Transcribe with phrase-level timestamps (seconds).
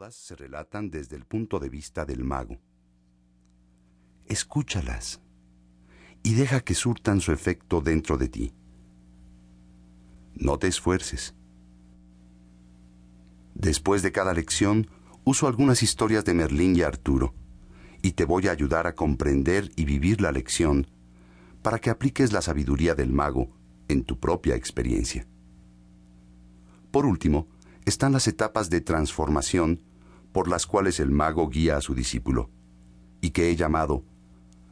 [0.00, 2.56] Todas se relatan desde el punto de vista del mago.
[4.24, 5.20] Escúchalas
[6.22, 8.54] y deja que surtan su efecto dentro de ti.
[10.34, 11.34] No te esfuerces.
[13.54, 14.88] Después de cada lección,
[15.24, 17.34] uso algunas historias de Merlín y Arturo,
[18.00, 20.86] y te voy a ayudar a comprender y vivir la lección
[21.60, 23.50] para que apliques la sabiduría del mago
[23.88, 25.26] en tu propia experiencia.
[26.90, 27.48] Por último,
[27.84, 29.89] están las etapas de transformación
[30.32, 32.50] por las cuales el mago guía a su discípulo,
[33.20, 34.04] y que he llamado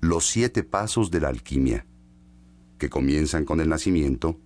[0.00, 1.86] los siete pasos de la alquimia,
[2.78, 4.38] que comienzan con el nacimiento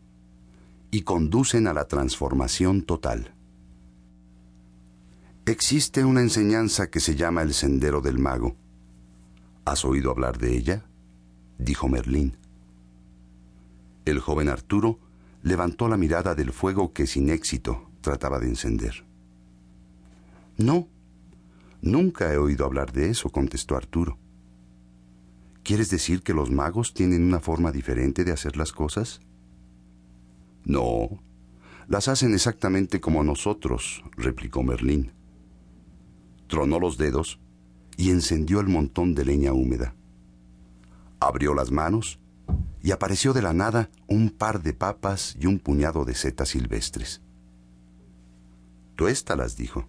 [0.90, 3.34] y conducen a la transformación total.
[5.46, 8.56] Existe una enseñanza que se llama el Sendero del Mago.
[9.64, 10.84] ¿Has oído hablar de ella?
[11.58, 12.36] dijo Merlín.
[14.04, 14.98] El joven Arturo
[15.42, 19.04] levantó la mirada del fuego que sin éxito trataba de encender.
[20.56, 20.88] No,
[21.84, 24.18] nunca he oído hablar de eso, contestó Arturo.
[25.62, 29.20] ¿Quieres decir que los magos tienen una forma diferente de hacer las cosas?
[30.64, 31.22] No,
[31.86, 35.12] las hacen exactamente como nosotros, replicó Merlín.
[36.48, 37.38] Tronó los dedos
[37.96, 39.94] y encendió el montón de leña húmeda.
[41.20, 42.18] Abrió las manos
[42.82, 47.22] y apareció de la nada un par de papas y un puñado de setas silvestres.
[48.96, 49.88] Tuéstalas, dijo.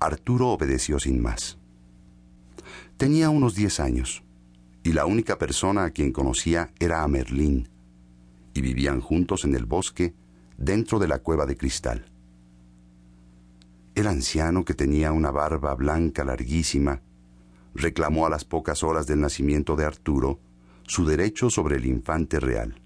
[0.00, 1.58] Arturo obedeció sin más.
[2.96, 4.22] Tenía unos diez años,
[4.82, 7.68] y la única persona a quien conocía era a Merlín,
[8.54, 10.14] y vivían juntos en el bosque
[10.56, 12.06] dentro de la cueva de cristal.
[13.94, 17.02] El anciano, que tenía una barba blanca larguísima,
[17.74, 20.40] reclamó a las pocas horas del nacimiento de Arturo
[20.86, 22.80] su derecho sobre el infante real.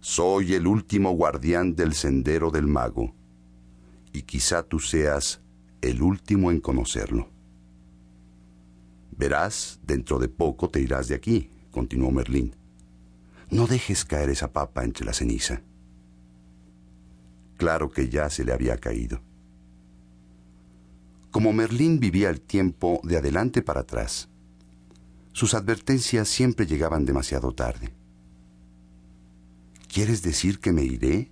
[0.00, 3.17] Soy el último guardián del sendero del mago,
[4.12, 5.40] y quizá tú seas
[5.80, 7.28] el último en conocerlo.
[9.16, 12.54] Verás, dentro de poco te irás de aquí, continuó Merlín.
[13.50, 15.62] No dejes caer esa papa entre la ceniza.
[17.56, 19.20] Claro que ya se le había caído.
[21.30, 24.28] Como Merlín vivía el tiempo de adelante para atrás,
[25.32, 27.92] sus advertencias siempre llegaban demasiado tarde.
[29.92, 31.30] ¿Quieres decir que me iré?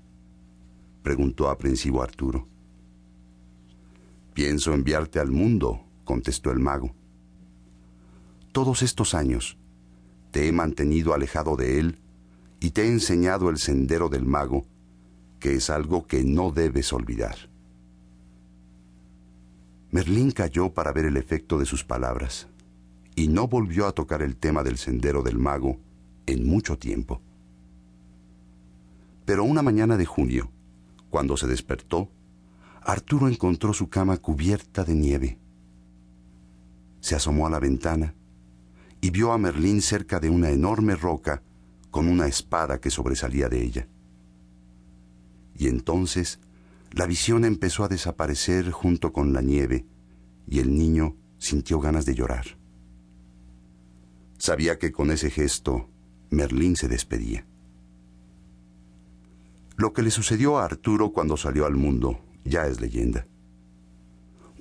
[1.03, 2.49] preguntó aprensivo Arturo.
[4.37, 6.95] Pienso enviarte al mundo, contestó el mago.
[8.53, 9.57] Todos estos años
[10.31, 12.01] te he mantenido alejado de él
[12.61, 14.67] y te he enseñado el sendero del mago,
[15.41, 17.35] que es algo que no debes olvidar.
[19.91, 22.47] Merlín cayó para ver el efecto de sus palabras
[23.15, 25.79] y no volvió a tocar el tema del sendero del mago
[26.27, 27.23] en mucho tiempo.
[29.25, 30.51] Pero una mañana de junio,
[31.09, 32.11] cuando se despertó,
[32.87, 35.41] Arturo encontró su cama cubierta de nieve.
[37.01, 38.15] Se asomó a la ventana
[39.01, 41.43] y vio a Merlín cerca de una enorme roca
[41.91, 43.89] con una espada que sobresalía de ella.
[45.59, 46.39] Y entonces
[46.93, 49.85] la visión empezó a desaparecer junto con la nieve
[50.47, 52.57] y el niño sintió ganas de llorar.
[54.39, 55.91] Sabía que con ese gesto
[56.31, 57.45] Merlín se despedía.
[59.75, 63.27] Lo que le sucedió a Arturo cuando salió al mundo ya es leyenda.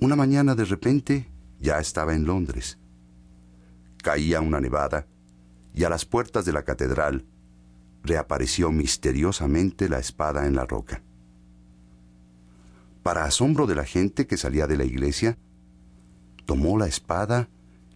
[0.00, 1.28] Una mañana de repente
[1.60, 2.78] ya estaba en Londres.
[4.02, 5.06] Caía una nevada
[5.74, 7.24] y a las puertas de la catedral
[8.02, 11.02] reapareció misteriosamente la espada en la roca.
[13.02, 15.38] Para asombro de la gente que salía de la iglesia,
[16.44, 17.48] tomó la espada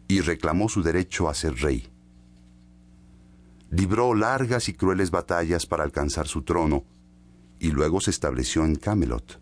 [0.08, 1.88] y reclamó su derecho a ser rey.
[3.70, 6.84] Libró largas y crueles batallas para alcanzar su trono,
[7.60, 9.40] y luego se estableció en Camelot,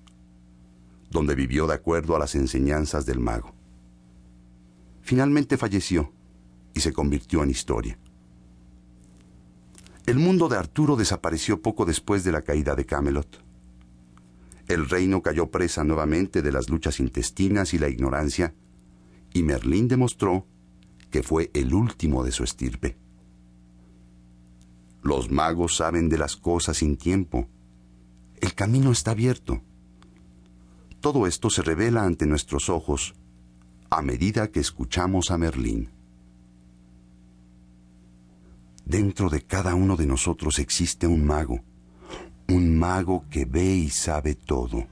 [1.10, 3.54] donde vivió de acuerdo a las enseñanzas del mago.
[5.02, 6.12] Finalmente falleció
[6.74, 7.98] y se convirtió en historia.
[10.06, 13.44] El mundo de Arturo desapareció poco después de la caída de Camelot.
[14.66, 18.54] El reino cayó presa nuevamente de las luchas intestinas y la ignorancia,
[19.32, 20.46] y Merlín demostró
[21.10, 22.96] que fue el último de su estirpe.
[25.02, 27.48] Los magos saben de las cosas sin tiempo,
[28.40, 29.62] el camino está abierto.
[31.00, 33.14] Todo esto se revela ante nuestros ojos
[33.88, 35.90] a medida que escuchamos a Merlín.
[38.84, 41.60] Dentro de cada uno de nosotros existe un mago,
[42.48, 44.86] un mago que ve y sabe todo.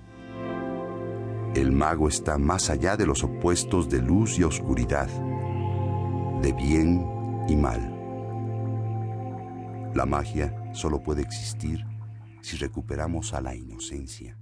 [1.54, 5.08] El mago está más allá de los opuestos de luz y oscuridad,
[6.40, 7.04] de bien
[7.48, 7.92] y mal.
[9.94, 11.84] La magia solo puede existir
[12.42, 14.36] si recuperamos a la inocencia.